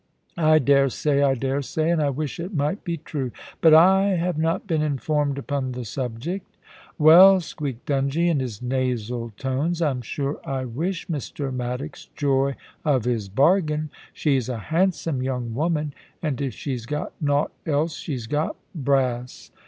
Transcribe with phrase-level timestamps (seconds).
[0.39, 3.29] I dare say, I dare say; and I wish it might be true;
[3.61, 9.31] but /have not been informed upon the subject' * Well,' squeaked Dungie, in his nasal
[9.37, 11.53] tones;* I'm sure I wish Mr.
[11.53, 13.91] Maddox joy of his bargain.
[14.11, 15.93] She's a handsome young woman;
[16.23, 19.51] and if she's got nought else, she's got brass.